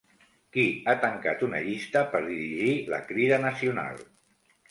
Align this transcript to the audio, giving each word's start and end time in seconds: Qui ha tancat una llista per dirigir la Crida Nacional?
Qui 0.55 0.61
ha 0.87 0.93
tancat 1.01 1.43
una 1.49 1.59
llista 1.65 2.03
per 2.15 2.23
dirigir 2.29 2.73
la 2.95 3.01
Crida 3.11 3.39
Nacional? 3.45 4.01